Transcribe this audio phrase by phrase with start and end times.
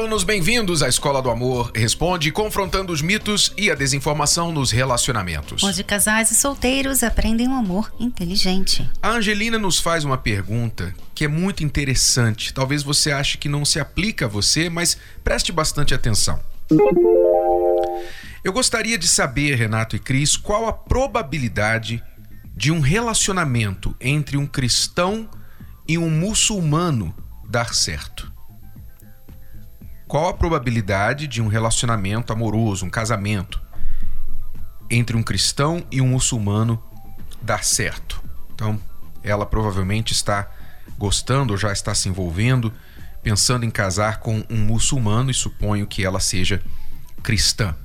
[0.00, 5.62] Alunos, bem-vindos à Escola do Amor Responde, confrontando os mitos e a desinformação nos relacionamentos.
[5.62, 8.88] Onde casais e solteiros aprendem um amor inteligente.
[9.02, 12.54] A Angelina nos faz uma pergunta que é muito interessante.
[12.54, 16.40] Talvez você ache que não se aplica a você, mas preste bastante atenção.
[18.42, 22.02] Eu gostaria de saber, Renato e Cris, qual a probabilidade
[22.56, 25.28] de um relacionamento entre um cristão
[25.86, 27.14] e um muçulmano
[27.46, 28.29] dar certo?
[30.10, 33.62] Qual a probabilidade de um relacionamento amoroso, um casamento
[34.90, 36.82] entre um cristão e um muçulmano
[37.40, 38.20] dar certo.
[38.52, 38.76] Então,
[39.22, 40.50] ela provavelmente está
[40.98, 42.72] gostando ou já está se envolvendo,
[43.22, 46.60] pensando em casar com um muçulmano e suponho que ela seja
[47.22, 47.76] cristã.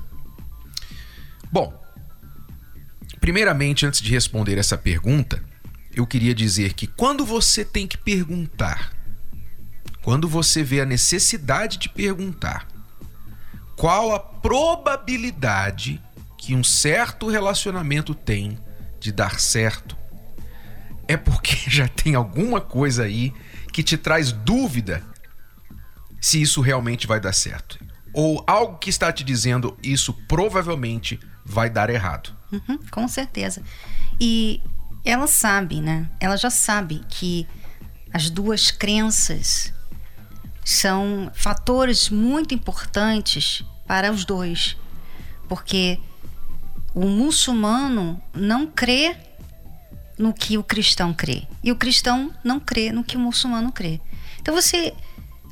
[1.51, 1.79] Bom,
[3.21, 5.43] primeiramente, antes de responder essa pergunta,
[5.93, 8.93] eu queria dizer que quando você tem que perguntar
[10.05, 12.67] quando você vê a necessidade de perguntar
[13.75, 15.99] qual a probabilidade
[16.37, 18.55] que um certo relacionamento tem
[18.99, 19.97] de dar certo,
[21.07, 23.33] é porque já tem alguma coisa aí
[23.73, 25.01] que te traz dúvida
[26.21, 27.83] se isso realmente vai dar certo.
[28.13, 32.31] Ou algo que está te dizendo isso provavelmente vai dar errado.
[32.51, 33.63] Uhum, com certeza.
[34.21, 34.61] E
[35.03, 36.07] ela sabe, né?
[36.19, 37.47] Ela já sabe que
[38.13, 39.73] as duas crenças
[40.65, 44.75] são fatores muito importantes para os dois,
[45.47, 45.99] porque
[46.93, 49.15] o muçulmano não crê
[50.17, 54.01] no que o cristão crê e o cristão não crê no que o muçulmano crê.
[54.41, 54.93] Então você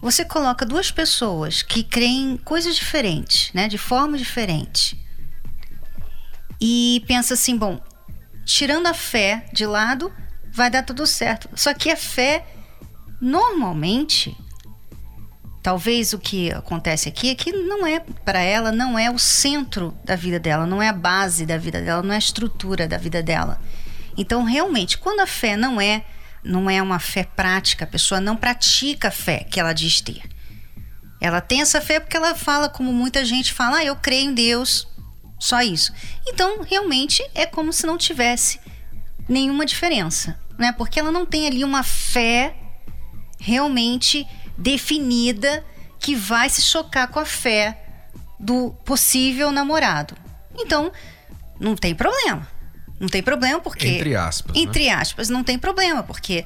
[0.02, 5.02] você coloca duas pessoas que creem coisas diferentes, né, de forma diferente,
[6.60, 7.82] e pensa assim, bom,
[8.44, 10.12] tirando a fé de lado,
[10.52, 11.50] vai dar tudo certo.
[11.56, 12.46] Só que a fé
[13.22, 14.36] normalmente
[15.64, 19.98] Talvez o que acontece aqui é que não é para ela, não é o centro
[20.04, 22.98] da vida dela, não é a base da vida dela, não é a estrutura da
[22.98, 23.62] vida dela.
[24.18, 26.04] Então, realmente, quando a fé não é
[26.44, 30.24] não é uma fé prática, a pessoa não pratica a fé que ela diz ter.
[31.22, 34.34] Ela tem essa fé porque ela fala como muita gente fala, ah, eu creio em
[34.34, 34.86] Deus,
[35.40, 35.94] só isso.
[36.28, 38.60] Então, realmente é como se não tivesse
[39.30, 40.74] nenhuma diferença, né?
[40.74, 42.54] Porque ela não tem ali uma fé
[43.40, 44.28] realmente
[44.58, 45.64] definida
[46.00, 47.80] que vai se chocar com a fé
[48.40, 50.16] do possível namorado.
[50.58, 50.92] Então,
[51.60, 52.48] não tem problema.
[53.00, 53.88] Não tem problema porque.
[53.88, 54.56] Entre aspas.
[54.56, 54.62] Né?
[54.62, 54.92] Entre né?
[54.92, 56.46] aspas, não tem problema, porque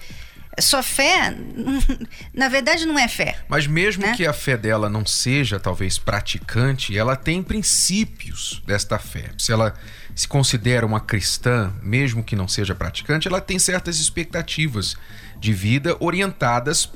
[0.60, 1.36] sua fé,
[2.34, 3.38] na verdade, não é fé.
[3.48, 4.16] Mas mesmo né?
[4.16, 9.32] que a fé dela não seja, talvez, praticante, ela tem princípios desta fé.
[9.38, 9.74] Se ela
[10.16, 14.96] se considera uma cristã, mesmo que não seja praticante, ela tem certas expectativas
[15.40, 16.90] de vida orientadas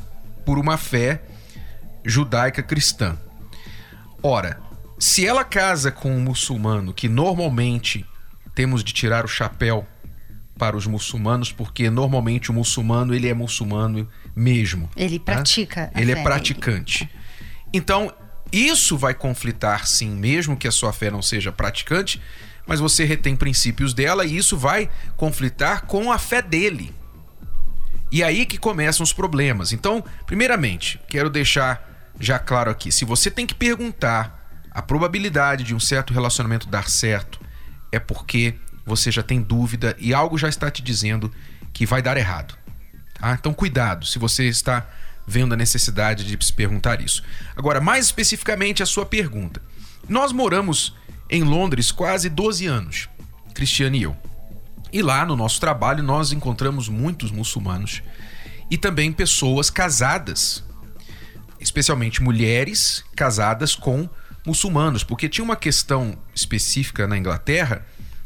[0.46, 1.22] por uma fé
[2.06, 3.18] judaica cristã.
[4.24, 4.60] Ora,
[5.00, 8.06] se ela casa com um muçulmano, que normalmente
[8.54, 9.88] temos de tirar o chapéu
[10.58, 14.90] para os muçulmanos, porque normalmente o muçulmano ele é muçulmano mesmo.
[14.96, 15.34] Ele tá?
[15.34, 15.92] pratica.
[15.96, 17.10] Ele é praticante.
[17.74, 18.14] Então
[18.52, 22.22] isso vai conflitar sim, mesmo que a sua fé não seja praticante,
[22.68, 26.94] mas você retém princípios dela e isso vai conflitar com a fé dele.
[28.12, 29.72] E aí que começam os problemas.
[29.72, 34.40] Então, primeiramente, quero deixar já claro aqui: se você tem que perguntar
[34.70, 37.40] a probabilidade de um certo relacionamento dar certo,
[37.92, 38.56] é porque
[38.86, 41.32] você já tem dúvida e algo já está te dizendo
[41.74, 42.58] que vai dar errado.
[43.14, 43.34] Tá?
[43.40, 44.88] Então, cuidado se você está
[45.26, 47.24] vendo a necessidade de se perguntar isso.
[47.56, 49.62] Agora, mais especificamente, a sua pergunta.
[50.10, 50.96] Nós moramos
[51.30, 53.10] em Londres quase 12 anos,
[53.54, 54.31] Cristiane e eu.
[54.92, 58.02] E lá no nosso trabalho nós encontramos muitos muçulmanos
[58.70, 60.64] e também pessoas casadas,
[61.60, 64.10] especialmente mulheres casadas com
[64.46, 67.86] muçulmanos, porque tinha uma questão específica na Inglaterra,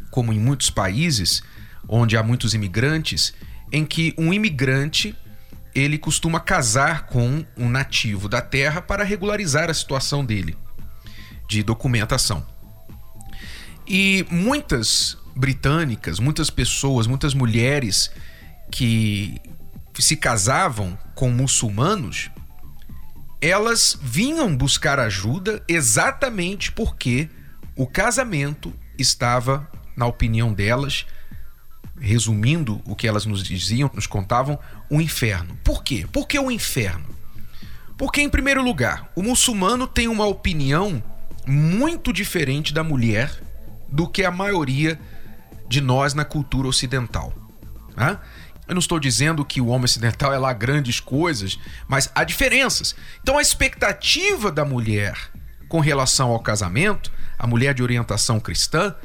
[0.09, 1.43] como em muitos países
[1.87, 3.33] onde há muitos imigrantes,
[3.71, 5.15] em que um imigrante
[5.73, 10.57] ele costuma casar com um nativo da terra para regularizar a situação dele
[11.47, 12.45] de documentação.
[13.85, 18.11] E muitas britânicas, muitas pessoas, muitas mulheres
[18.71, 19.39] que
[19.99, 22.29] se casavam com muçulmanos,
[23.41, 27.29] elas vinham buscar ajuda exatamente porque
[27.75, 31.05] o casamento estava, na opinião delas,
[31.99, 34.59] resumindo o que elas nos diziam, nos contavam,
[34.89, 35.57] um inferno.
[35.63, 36.05] Por quê?
[36.11, 37.15] Por que o inferno?
[37.97, 41.01] Porque, em primeiro lugar, o muçulmano tem uma opinião
[41.47, 43.31] muito diferente da mulher
[43.89, 44.99] do que a maioria
[45.67, 47.33] de nós na cultura ocidental.
[47.95, 48.19] Né?
[48.67, 52.95] Eu não estou dizendo que o homem ocidental é lá grandes coisas, mas há diferenças.
[53.21, 55.17] Então a expectativa da mulher
[55.67, 58.95] com relação ao casamento, a mulher de orientação cristã,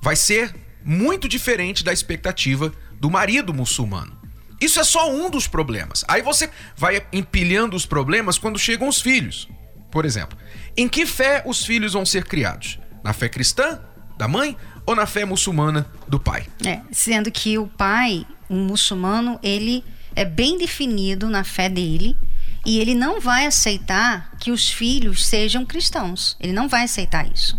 [0.00, 0.54] vai ser
[0.84, 4.20] muito diferente da expectativa do marido muçulmano.
[4.60, 6.04] Isso é só um dos problemas.
[6.06, 9.48] Aí você vai empilhando os problemas quando chegam os filhos.
[9.90, 10.38] Por exemplo,
[10.76, 12.78] em que fé os filhos vão ser criados?
[13.02, 13.80] Na fé cristã
[14.16, 14.56] da mãe
[14.92, 16.46] ou na fé muçulmana do pai?
[16.64, 19.84] É, sendo que o pai, o muçulmano, ele
[20.14, 22.16] é bem definido na fé dele
[22.64, 26.36] e ele não vai aceitar que os filhos sejam cristãos.
[26.38, 27.58] Ele não vai aceitar isso,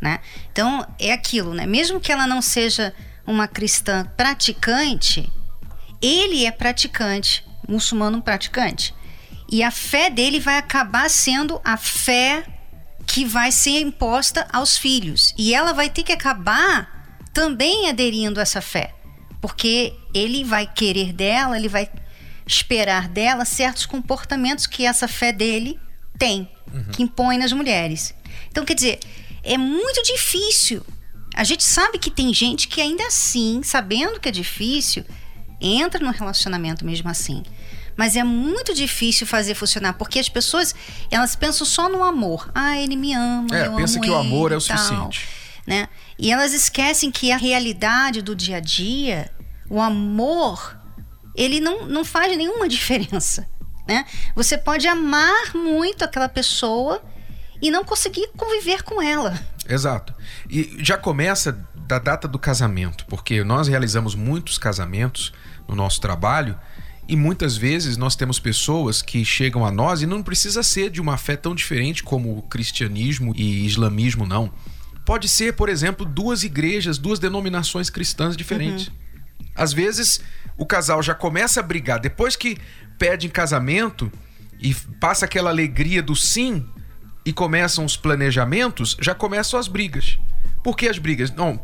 [0.00, 0.20] né?
[0.52, 1.64] Então é aquilo, né?
[1.66, 2.92] Mesmo que ela não seja
[3.26, 5.32] uma cristã praticante,
[6.02, 8.94] ele é praticante, muçulmano praticante.
[9.50, 12.44] E a fé dele vai acabar sendo a fé
[13.06, 15.34] que vai ser imposta aos filhos.
[15.36, 18.94] E ela vai ter que acabar também aderindo a essa fé.
[19.40, 21.88] Porque ele vai querer dela, ele vai
[22.46, 25.78] esperar dela certos comportamentos que essa fé dele
[26.18, 26.84] tem, uhum.
[26.92, 28.14] que impõe nas mulheres.
[28.50, 29.00] Então, quer dizer,
[29.42, 30.84] é muito difícil.
[31.34, 35.04] A gente sabe que tem gente que ainda assim, sabendo que é difícil,
[35.60, 37.42] entra no relacionamento mesmo assim.
[37.96, 40.74] Mas é muito difícil fazer funcionar, porque as pessoas,
[41.10, 42.50] elas pensam só no amor.
[42.54, 45.28] Ah, ele me ama, é, eu pensa amo que o amor é o tal, suficiente.
[45.66, 45.88] Né?
[46.18, 49.30] E elas esquecem que a realidade do dia a dia,
[49.70, 50.76] o amor,
[51.34, 53.46] ele não, não faz nenhuma diferença.
[53.86, 54.04] Né?
[54.34, 57.02] Você pode amar muito aquela pessoa
[57.60, 59.38] e não conseguir conviver com ela.
[59.68, 60.14] Exato.
[60.50, 65.32] E já começa da data do casamento, porque nós realizamos muitos casamentos
[65.68, 66.58] no nosso trabalho
[67.06, 71.00] e muitas vezes nós temos pessoas que chegam a nós e não precisa ser de
[71.00, 74.52] uma fé tão diferente como o cristianismo e islamismo, não.
[75.04, 78.88] Pode ser, por exemplo, duas igrejas, duas denominações cristãs diferentes.
[78.88, 78.94] Uhum.
[79.54, 80.20] Às vezes
[80.56, 82.56] o casal já começa a brigar depois que
[82.98, 84.10] pede em casamento
[84.58, 86.66] e passa aquela alegria do sim
[87.24, 90.18] e começam os planejamentos, já começam as brigas.
[90.62, 91.30] Por que as brigas?
[91.30, 91.60] Não,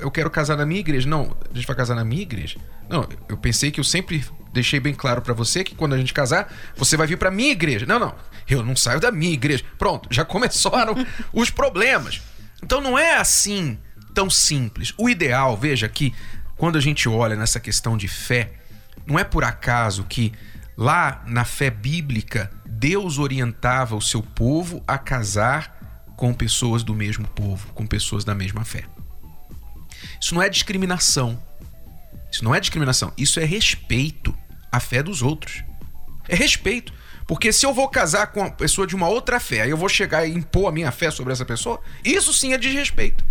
[0.00, 1.08] eu quero casar na minha igreja.
[1.08, 2.58] Não, a gente vai casar na minha igreja.
[2.88, 6.14] Não, eu pensei que eu sempre deixei bem claro para você que quando a gente
[6.14, 7.86] casar, você vai vir para minha igreja.
[7.86, 8.14] Não, não.
[8.48, 9.64] Eu não saio da minha igreja.
[9.78, 10.94] Pronto, já começaram
[11.32, 12.22] os problemas.
[12.62, 13.78] Então não é assim
[14.14, 14.94] tão simples.
[14.96, 16.14] O ideal, veja que
[16.56, 18.52] quando a gente olha nessa questão de fé,
[19.06, 20.32] não é por acaso que
[20.76, 27.26] lá na fé bíblica Deus orientava o seu povo a casar com pessoas do mesmo
[27.28, 28.84] povo, com pessoas da mesma fé.
[30.24, 31.38] Isso não é discriminação.
[32.32, 34.34] Isso não é discriminação, isso é respeito
[34.72, 35.62] à fé dos outros.
[36.26, 36.94] É respeito.
[37.26, 39.86] Porque se eu vou casar com uma pessoa de uma outra fé, aí eu vou
[39.86, 43.22] chegar e impor a minha fé sobre essa pessoa, isso sim é desrespeito.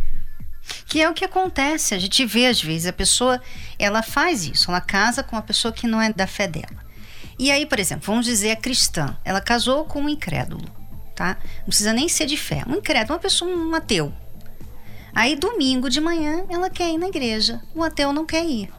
[0.86, 1.95] Que é o que acontece.
[1.95, 3.42] A gente vê às vezes a pessoa,
[3.80, 6.86] ela faz isso, ela casa com uma pessoa que não é da fé dela.
[7.40, 10.63] E aí, por exemplo, vamos dizer a cristã, ela casou com um incrédulo,
[11.16, 11.40] tá?
[11.57, 12.63] Não precisa nem ser de fé.
[12.68, 14.13] Um incrédulo, uma pessoa, um ateu.
[15.15, 18.69] Aí domingo de manhã ela quer ir na igreja, o ateu não quer ir.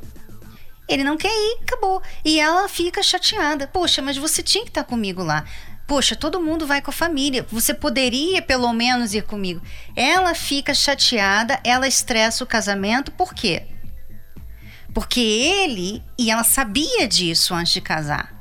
[0.88, 2.02] Ele não quer ir, acabou.
[2.24, 3.66] E ela fica chateada.
[3.66, 5.44] Poxa, mas você tinha que estar comigo lá.
[5.86, 7.46] Poxa, todo mundo vai com a família.
[7.50, 9.62] Você poderia pelo menos ir comigo.
[9.96, 13.12] Ela fica chateada, ela estressa o casamento.
[13.12, 13.66] Por quê?
[14.92, 18.32] Porque ele, e ela sabia disso antes de casar,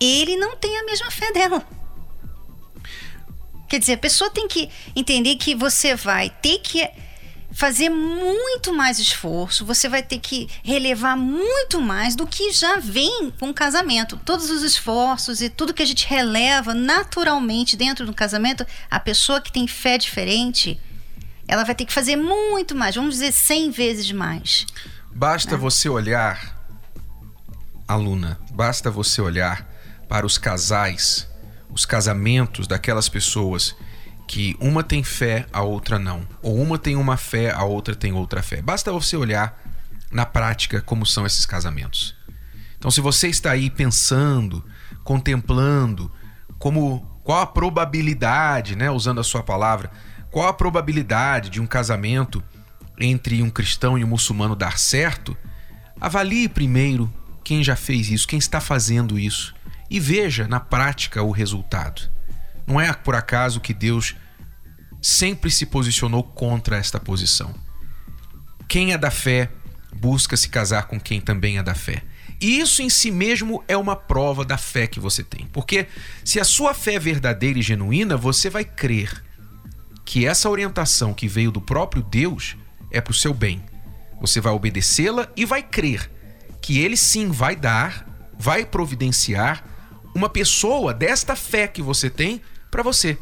[0.00, 1.66] ele não tem a mesma fé dela.
[3.68, 6.88] Quer dizer, a pessoa tem que entender que você vai ter que
[7.56, 13.32] fazer muito mais esforço, você vai ter que relevar muito mais do que já vem
[13.40, 14.18] com o casamento.
[14.18, 19.40] Todos os esforços e tudo que a gente releva naturalmente dentro do casamento, a pessoa
[19.40, 20.78] que tem fé diferente,
[21.48, 24.66] ela vai ter que fazer muito mais, vamos dizer 100 vezes mais.
[25.10, 25.56] Basta né?
[25.56, 26.60] você olhar,
[27.88, 29.66] aluna, basta você olhar
[30.06, 31.26] para os casais,
[31.70, 33.74] os casamentos daquelas pessoas
[34.26, 36.26] que uma tem fé, a outra não.
[36.42, 38.60] Ou uma tem uma fé, a outra tem outra fé.
[38.60, 39.62] Basta você olhar
[40.10, 42.14] na prática como são esses casamentos.
[42.78, 44.64] Então, se você está aí pensando,
[45.04, 46.10] contemplando,
[46.58, 49.90] como qual a probabilidade, né, usando a sua palavra,
[50.30, 52.42] qual a probabilidade de um casamento
[52.98, 55.36] entre um cristão e um muçulmano dar certo,
[56.00, 57.12] avalie primeiro
[57.44, 59.54] quem já fez isso, quem está fazendo isso
[59.88, 62.15] e veja na prática o resultado.
[62.66, 64.16] Não é por acaso que Deus
[65.00, 67.54] sempre se posicionou contra esta posição.
[68.68, 69.50] Quem é da fé
[69.94, 72.02] busca se casar com quem também é da fé.
[72.38, 75.46] isso em si mesmo é uma prova da fé que você tem.
[75.46, 75.86] Porque
[76.24, 79.24] se a sua fé é verdadeira e genuína, você vai crer
[80.04, 82.56] que essa orientação que veio do próprio Deus
[82.90, 83.62] é para o seu bem.
[84.20, 86.10] Você vai obedecê-la e vai crer
[86.60, 88.06] que ele sim vai dar,
[88.38, 89.64] vai providenciar
[90.14, 93.18] uma pessoa desta fé que você tem para você.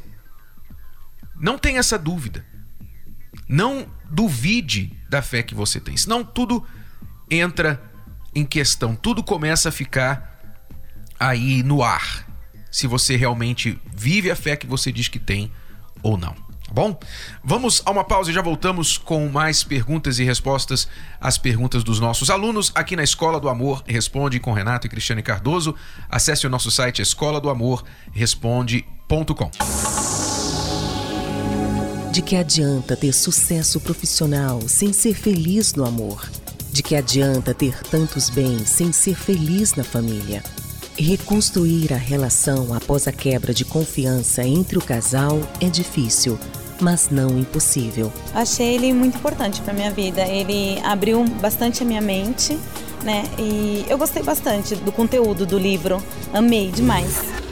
[1.36, 2.44] Não tem essa dúvida.
[3.48, 6.64] Não duvide da fé que você tem, senão tudo
[7.30, 7.82] entra
[8.34, 10.34] em questão, tudo começa a ficar
[11.18, 12.28] aí no ar.
[12.70, 15.52] Se você realmente vive a fé que você diz que tem
[16.02, 16.43] ou não.
[16.72, 16.98] Bom?
[17.42, 20.88] Vamos a uma pausa e já voltamos com mais perguntas e respostas
[21.20, 25.22] às perguntas dos nossos alunos aqui na Escola do Amor Responde com Renato e Cristiane
[25.22, 25.74] Cardoso.
[26.08, 29.50] Acesse o nosso site escola do amor responde.com.
[32.10, 36.28] De que adianta ter sucesso profissional sem ser feliz no amor?
[36.72, 40.42] De que adianta ter tantos bens sem ser feliz na família?
[40.96, 46.38] Reconstruir a relação após a quebra de confiança entre o casal é difícil,
[46.80, 48.12] mas não impossível.
[48.32, 50.22] Achei ele muito importante para minha vida.
[50.22, 52.56] Ele abriu bastante a minha mente,
[53.02, 53.24] né?
[53.40, 56.00] E eu gostei bastante do conteúdo do livro.
[56.32, 57.43] Amei demais.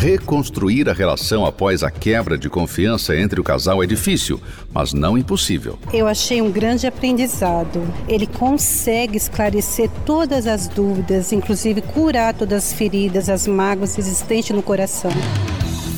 [0.00, 4.40] Reconstruir a relação após a quebra de confiança entre o casal é difícil,
[4.72, 5.78] mas não impossível.
[5.92, 7.82] Eu achei um grande aprendizado.
[8.08, 14.62] Ele consegue esclarecer todas as dúvidas, inclusive curar todas as feridas, as mágoas existentes no
[14.62, 15.10] coração.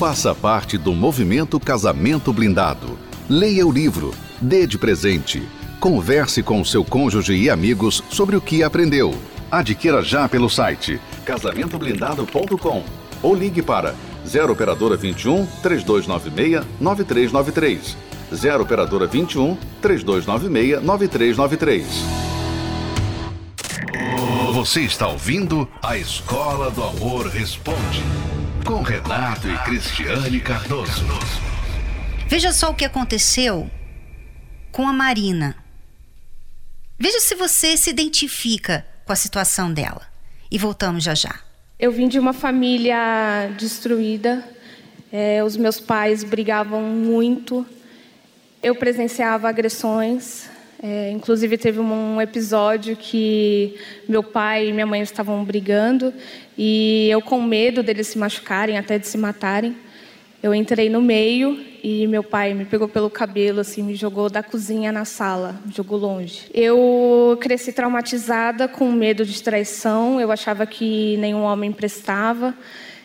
[0.01, 2.99] Faça parte do movimento Casamento Blindado.
[3.29, 5.45] Leia o livro, dê de presente.
[5.79, 9.15] Converse com o seu cônjuge e amigos sobre o que aprendeu.
[9.49, 13.95] Adquira já pelo site casamentoblindado.com ou ligue para
[14.27, 17.97] 0 operadora 21 3296 9393.
[18.35, 21.87] 0 operadora 21 3296 9393.
[24.53, 28.03] Você está ouvindo a Escola do Amor Responde
[28.65, 31.07] com Renato e Cristiane Cardoso.
[32.29, 33.71] Veja só o que aconteceu
[34.71, 35.57] com a Marina.
[36.99, 40.03] Veja se você se identifica com a situação dela.
[40.51, 41.52] E voltamos já já.
[41.83, 44.45] Eu vim de uma família destruída.
[45.13, 47.67] É, os meus pais brigavam muito.
[48.63, 50.49] Eu presenciava agressões.
[50.81, 53.75] É, inclusive teve um episódio que
[54.09, 56.15] meu pai e minha mãe estavam brigando
[56.57, 59.77] e eu com medo deles se machucarem, até de se matarem,
[60.43, 64.43] eu entrei no meio e meu pai me pegou pelo cabelo, assim, me jogou da
[64.43, 66.49] cozinha na sala, jogou longe.
[66.53, 70.21] Eu cresci traumatizada, com medo de traição.
[70.21, 72.59] Eu achava que nenhum homem prestava.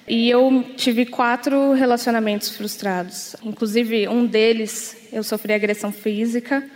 [0.07, 3.35] E eu tive quatro relacionamentos frustrados.
[3.43, 6.67] Inclusive, um deles eu sofri agressão física.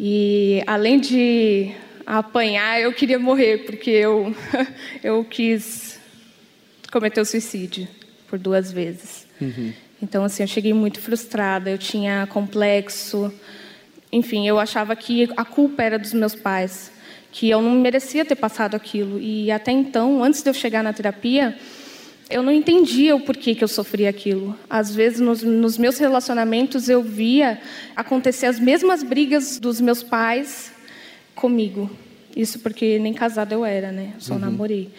[0.00, 1.70] E além de
[2.06, 4.34] apanhar, eu queria morrer, porque eu,
[5.04, 6.00] eu quis
[6.90, 7.86] cometer o suicídio
[8.28, 9.26] por duas vezes.
[9.40, 9.72] Uhum.
[10.02, 13.32] Então, assim, eu cheguei muito frustrada, eu tinha complexo.
[14.12, 16.90] Enfim, eu achava que a culpa era dos meus pais,
[17.32, 19.18] que eu não merecia ter passado aquilo.
[19.18, 21.56] E até então, antes de eu chegar na terapia,
[22.28, 24.56] eu não entendia o porquê que eu sofria aquilo.
[24.68, 27.60] Às vezes, nos, nos, meus relacionamentos, eu via
[27.94, 30.72] acontecer as mesmas brigas dos meus pais
[31.34, 31.90] comigo.
[32.34, 34.12] Isso porque nem casada eu era, né?
[34.18, 34.40] Só uhum.
[34.40, 34.90] namorei.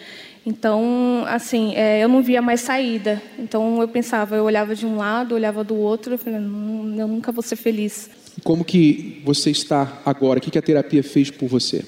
[0.48, 3.20] Então, assim, é, eu não via mais saída.
[3.38, 7.30] Então, eu pensava, eu olhava de um lado, olhava do outro, eu falei, eu nunca
[7.30, 8.08] vou ser feliz.
[8.42, 10.38] Como que você está agora?
[10.38, 11.84] O que a terapia fez por você?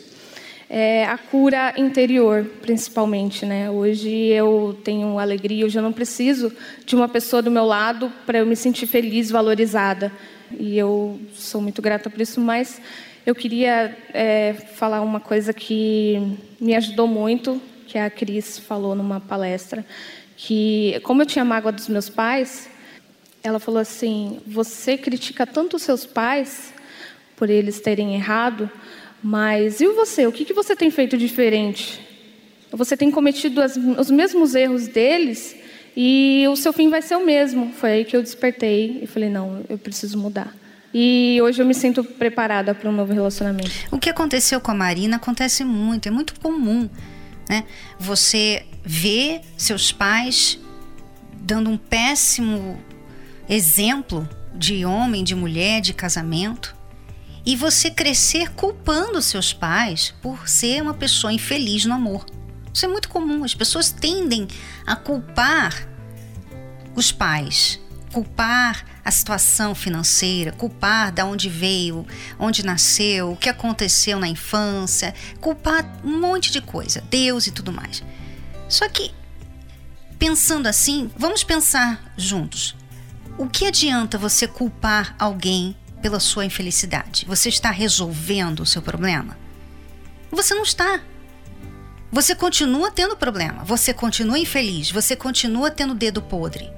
[0.71, 3.45] é, a cura interior, principalmente.
[3.45, 3.69] Né?
[3.69, 6.53] Hoje eu tenho alegria, hoje eu não preciso
[6.87, 10.13] de uma pessoa do meu lado para eu me sentir feliz, valorizada.
[10.59, 12.81] E eu sou muito grata por isso, mas
[13.27, 19.19] eu queria é, falar uma coisa que me ajudou muito, que a Cris falou numa
[19.19, 19.85] palestra,
[20.37, 22.71] que como eu tinha mágoa dos meus pais,
[23.43, 26.73] ela falou assim: você critica tanto os seus pais
[27.37, 28.71] por eles terem errado,
[29.21, 30.25] mas e você?
[30.27, 32.01] O que, que você tem feito diferente?
[32.71, 35.57] Você tem cometido as, os mesmos erros deles
[35.97, 37.73] e o seu fim vai ser o mesmo.
[37.73, 40.55] Foi aí que eu despertei e falei: não, eu preciso mudar.
[40.95, 43.71] E hoje eu me sinto preparada para um novo relacionamento.
[43.91, 46.89] O que aconteceu com a Marina acontece muito, é muito comum.
[47.51, 47.65] Né?
[47.99, 50.57] Você vê seus pais
[51.35, 52.81] dando um péssimo
[53.49, 56.77] exemplo de homem, de mulher, de casamento
[57.45, 62.25] e você crescer culpando seus pais por ser uma pessoa infeliz no amor.
[62.73, 63.43] Isso é muito comum.
[63.43, 64.47] As pessoas tendem
[64.87, 65.89] a culpar
[66.95, 67.81] os pais,
[68.13, 72.07] culpar a situação financeira, culpar da onde veio,
[72.39, 77.73] onde nasceu, o que aconteceu na infância, culpar um monte de coisa, Deus e tudo
[77.73, 78.03] mais.
[78.69, 79.13] Só que
[80.19, 82.77] pensando assim, vamos pensar juntos.
[83.39, 87.25] O que adianta você culpar alguém pela sua infelicidade?
[87.27, 89.39] Você está resolvendo o seu problema?
[90.31, 91.01] Você não está.
[92.13, 96.71] Você continua tendo problema, você continua infeliz, você continua tendo dedo podre.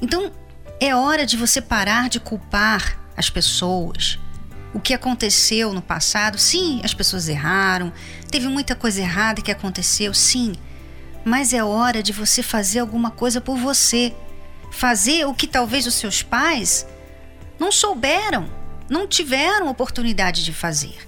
[0.00, 0.32] Então,
[0.84, 4.18] é hora de você parar de culpar as pessoas.
[4.74, 7.92] O que aconteceu no passado, sim, as pessoas erraram,
[8.28, 10.54] teve muita coisa errada que aconteceu, sim,
[11.24, 14.12] mas é hora de você fazer alguma coisa por você.
[14.72, 16.84] Fazer o que talvez os seus pais
[17.60, 18.50] não souberam,
[18.90, 21.06] não tiveram oportunidade de fazer.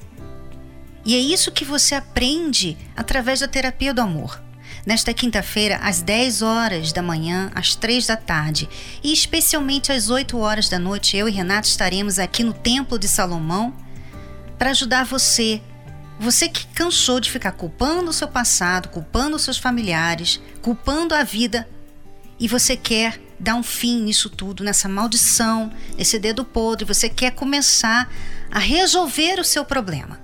[1.04, 4.43] E é isso que você aprende através da terapia do amor.
[4.86, 8.68] Nesta quinta-feira, às 10 horas da manhã, às 3 da tarde
[9.02, 13.08] e especialmente às 8 horas da noite, eu e Renato estaremos aqui no Templo de
[13.08, 13.74] Salomão
[14.58, 15.62] para ajudar você.
[16.20, 21.22] Você que cansou de ficar culpando o seu passado, culpando os seus familiares, culpando a
[21.22, 21.66] vida
[22.38, 27.30] e você quer dar um fim nisso tudo, nessa maldição, nesse dedo podre, você quer
[27.30, 28.12] começar
[28.50, 30.20] a resolver o seu problema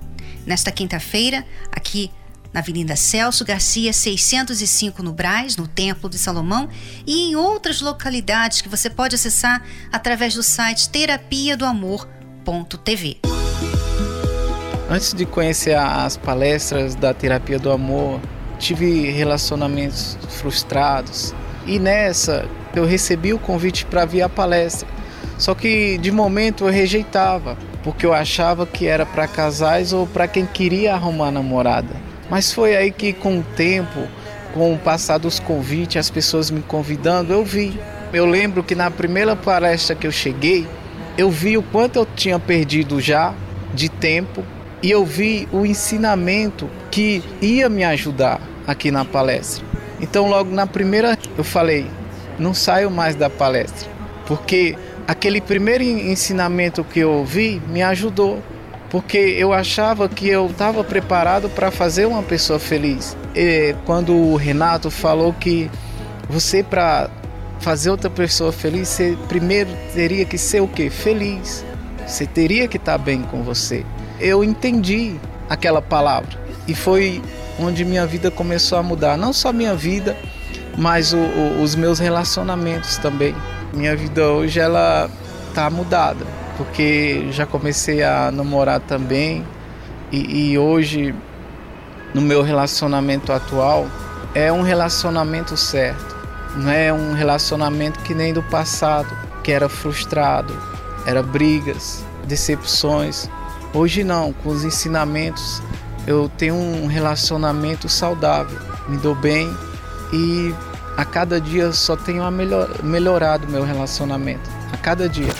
[0.47, 2.11] nesta quinta-feira, aqui
[2.53, 6.69] na Avenida Celso Garcia, 605 no Braz, no Templo de Salomão,
[7.07, 13.19] e em outras localidades que você pode acessar através do site terapia do amor.tv.
[14.89, 18.21] Antes de conhecer as palestras da Terapia do Amor,
[18.59, 21.33] tive relacionamentos frustrados.
[21.65, 24.89] E nessa, eu recebi o convite para vir à palestra.
[25.39, 30.29] Só que de momento eu rejeitava porque eu achava que era para casais ou para
[30.29, 32.10] quem queria arrumar namorada.
[32.31, 34.09] Mas foi aí que com o tempo,
[34.55, 37.79] com o passar dos convites, as pessoas me convidando, eu vi.
[38.13, 40.67] Eu lembro que na primeira palestra que eu cheguei,
[41.19, 43.35] eu vi o quanto eu tinha perdido já
[43.75, 44.45] de tempo
[44.83, 49.65] e eu vi o ensinamento que ia me ajudar aqui na palestra.
[50.01, 51.87] Então, logo na primeira, eu falei:
[52.39, 53.89] não saio mais da palestra,
[54.27, 58.43] porque aquele primeiro ensinamento que eu ouvi me ajudou,
[58.91, 63.17] porque eu achava que eu estava preparado para fazer uma pessoa feliz.
[63.35, 65.71] E quando o Renato falou que
[66.29, 67.09] você para
[67.61, 70.91] fazer outra pessoa feliz, você primeiro teria que ser o quê?
[70.91, 71.65] Feliz.
[72.07, 73.87] Você teria que estar tá bem com você.
[74.19, 75.15] Eu entendi
[75.49, 77.23] aquela palavra e foi
[77.59, 80.17] onde minha vida começou a mudar, não só minha vida,
[80.77, 83.35] mas o, o, os meus relacionamentos também.
[83.73, 85.09] Minha vida hoje ela
[85.55, 86.25] tá mudada,
[86.61, 89.43] porque já comecei a namorar também
[90.13, 91.15] e, e hoje
[92.13, 93.89] no meu relacionamento atual
[94.35, 96.15] é um relacionamento certo,
[96.57, 99.09] não é um relacionamento que nem do passado,
[99.43, 100.55] que era frustrado,
[101.07, 103.27] era brigas, decepções.
[103.73, 105.63] Hoje não, com os ensinamentos
[106.07, 109.51] eu tenho um relacionamento saudável, me dou bem
[110.13, 110.55] e
[110.95, 114.51] a cada dia só tenho melhor, melhorado meu relacionamento.
[114.75, 115.33] A cada dia.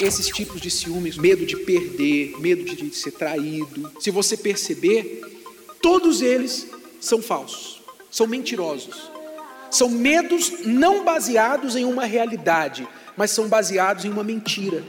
[0.00, 5.20] Esses tipos de ciúmes, medo de perder, medo de ser traído, se você perceber,
[5.80, 6.66] todos eles
[7.00, 9.10] são falsos, são mentirosos.
[9.70, 14.84] São medos não baseados em uma realidade, mas são baseados em uma mentira.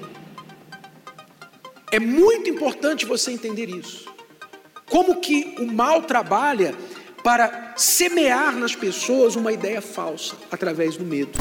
[1.89, 4.11] É muito importante você entender isso.
[4.89, 6.75] Como que o mal trabalha
[7.23, 11.31] para semear nas pessoas uma ideia falsa através do medo.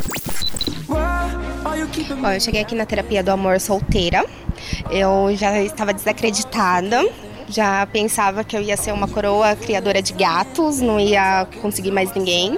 [2.34, 4.24] Eu cheguei aqui na terapia do amor solteira.
[4.90, 7.06] Eu já estava desacreditada.
[7.48, 12.14] Já pensava que eu ia ser uma coroa criadora de gatos, não ia conseguir mais
[12.14, 12.56] ninguém.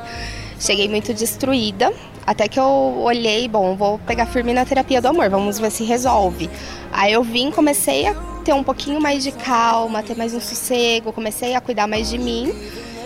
[0.61, 1.92] Cheguei muito destruída.
[2.25, 2.64] Até que eu
[3.03, 6.49] olhei, bom, vou pegar firme na terapia do amor, vamos ver se resolve.
[6.92, 11.12] Aí eu vim, comecei a ter um pouquinho mais de calma, ter mais um sossego,
[11.12, 12.55] comecei a cuidar mais de mim.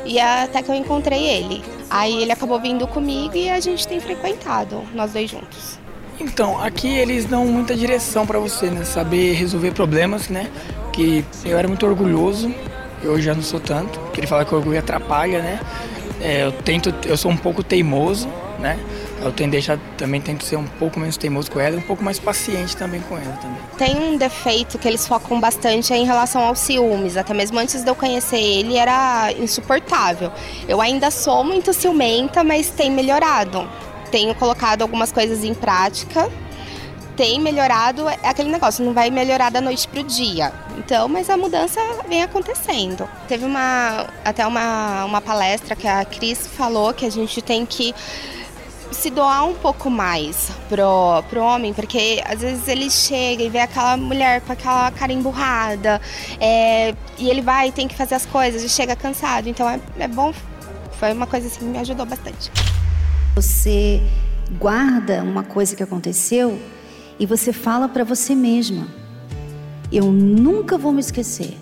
[0.05, 1.65] E até que eu encontrei ele.
[1.89, 5.88] Aí ele acabou vindo comigo e a gente tem frequentado, nós dois juntos.
[6.21, 8.85] Então, aqui eles dão muita direção para você, né?
[8.85, 10.51] Saber resolver problemas, né?
[10.93, 12.53] Que eu era muito orgulhoso,
[13.03, 14.01] eu já não sou tanto.
[14.17, 15.61] Ele fala que o orgulho atrapalha, né?
[16.21, 18.29] É, eu tento, eu sou um pouco teimoso,
[18.59, 18.79] né?
[19.21, 22.19] Eu tento deixar, também tento ser um pouco menos teimoso com ela um pouco mais
[22.19, 23.59] paciente também com ela também.
[23.77, 27.17] Tem um defeito que eles focam bastante em relação aos ciúmes.
[27.17, 30.31] Até mesmo antes de eu conhecer ele era insuportável.
[30.69, 33.69] Eu ainda sou muito ciumenta, mas tem melhorado.
[34.11, 36.31] Tenho colocado algumas coisas em prática.
[37.17, 40.53] Tem melhorado, é aquele negócio, não vai melhorar da noite pro dia.
[40.77, 43.09] Então, mas a mudança vem acontecendo.
[43.27, 47.93] Teve uma até uma, uma palestra que a Cris falou que a gente tem que
[48.93, 53.61] se doar um pouco mais pro, pro homem, porque às vezes ele chega e vê
[53.61, 56.01] aquela mulher com aquela cara emburrada,
[56.41, 59.49] é, e ele vai e tem que fazer as coisas e chega cansado.
[59.49, 60.33] Então é, é bom,
[60.99, 62.51] foi uma coisa assim que me ajudou bastante.
[63.39, 64.03] Você
[64.59, 66.61] guarda uma coisa que aconteceu
[67.21, 68.89] e você fala para você mesma:
[69.93, 71.57] Eu nunca vou me esquecer.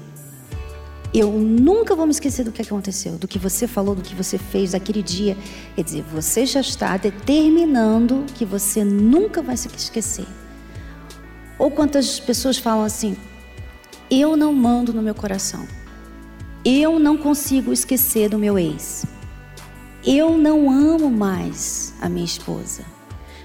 [1.12, 4.38] Eu nunca vou me esquecer do que aconteceu, do que você falou, do que você
[4.38, 5.36] fez daquele dia.
[5.74, 10.26] Quer dizer, você já está determinando que você nunca vai se esquecer.
[11.58, 13.18] Ou quantas pessoas falam assim:
[14.10, 15.68] Eu não mando no meu coração.
[16.64, 19.04] Eu não consigo esquecer do meu ex.
[20.06, 22.84] Eu não amo mais a minha esposa.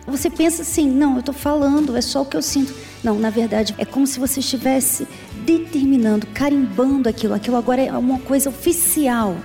[0.06, 2.74] Você pensa assim: não, eu estou falando, é só o que eu sinto.
[3.04, 5.08] Não, na verdade, é como se você estivesse
[5.44, 7.34] determinando, carimbando aquilo.
[7.34, 9.36] Aquilo agora é uma coisa oficial.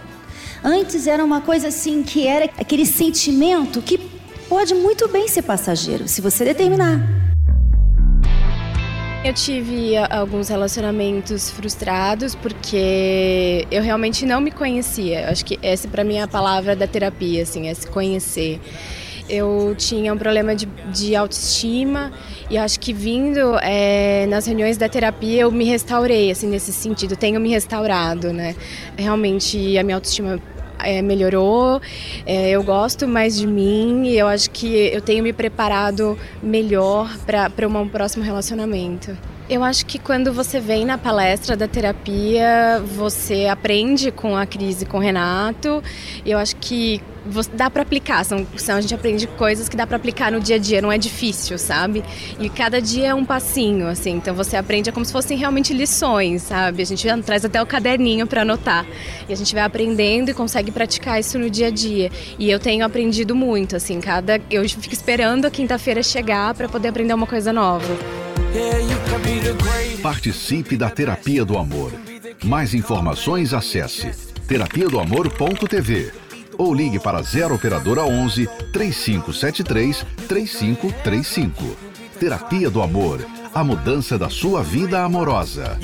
[0.62, 3.98] Antes era uma coisa assim que era aquele sentimento que
[4.48, 7.25] pode muito bem ser passageiro, se você determinar.
[9.26, 15.28] Eu tive alguns relacionamentos frustrados porque eu realmente não me conhecia.
[15.28, 18.60] Acho que essa para mim é a palavra da terapia, assim, é se conhecer
[19.28, 22.12] eu tinha um problema de, de autoestima
[22.48, 27.16] e acho que vindo é, nas reuniões da terapia eu me restaurei, assim, nesse sentido,
[27.16, 28.54] tenho me restaurado, né?
[28.96, 30.40] Realmente a minha autoestima
[30.78, 31.80] é, melhorou,
[32.24, 37.16] é, eu gosto mais de mim e eu acho que eu tenho me preparado melhor
[37.26, 39.16] para um próximo relacionamento.
[39.48, 44.84] Eu acho que quando você vem na palestra da terapia, você aprende com a crise
[44.84, 45.82] com o Renato.
[46.24, 47.00] Eu acho que
[47.52, 50.56] dá para aplicar, são, são, a gente aprende coisas que dá para aplicar no dia
[50.56, 52.04] a dia, não é difícil, sabe?
[52.38, 55.72] E cada dia é um passinho, assim, então você aprende é como se fossem realmente
[55.72, 56.82] lições, sabe?
[56.82, 58.86] A gente traz até o caderninho para anotar
[59.28, 62.10] e a gente vai aprendendo e consegue praticar isso no dia a dia.
[62.38, 66.88] E eu tenho aprendido muito, assim, cada eu fico esperando a quinta-feira chegar para poder
[66.88, 67.86] aprender uma coisa nova.
[70.02, 71.92] Participe da Terapia do Amor.
[72.44, 74.10] Mais informações acesse
[74.46, 76.25] terapia do amor.tv
[76.58, 81.76] ou ligue para 0 operadora 11 3573 3535.
[82.18, 83.24] Terapia do Amor.
[83.54, 85.78] A mudança da sua vida amorosa.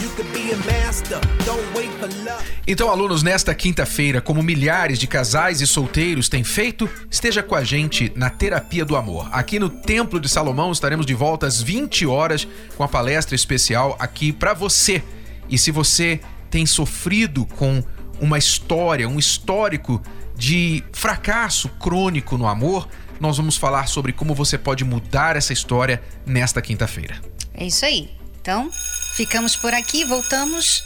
[2.66, 7.64] Então, alunos, nesta quinta-feira, como milhares de casais e solteiros têm feito, esteja com a
[7.64, 9.28] gente na Terapia do Amor.
[9.32, 13.96] Aqui no Templo de Salomão estaremos de volta às 20 horas com a palestra especial
[13.98, 15.02] aqui para você.
[15.48, 17.82] E se você tem sofrido com
[18.20, 20.00] uma história, um histórico
[20.42, 22.88] de fracasso crônico no amor,
[23.20, 27.14] nós vamos falar sobre como você pode mudar essa história nesta quinta-feira.
[27.54, 28.10] É isso aí.
[28.40, 28.68] Então,
[29.14, 30.82] ficamos por aqui, voltamos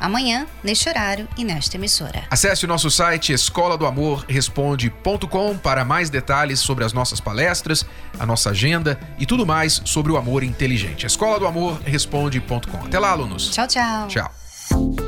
[0.00, 2.24] amanhã, neste horário e nesta emissora.
[2.28, 7.86] Acesse o nosso site escola do amor responde.com para mais detalhes sobre as nossas palestras,
[8.18, 11.06] a nossa agenda e tudo mais sobre o amor inteligente.
[11.06, 12.78] Escola do amor responde.com.
[12.84, 13.50] Até lá, alunos.
[13.50, 14.08] Tchau, tchau.
[14.08, 15.07] Tchau.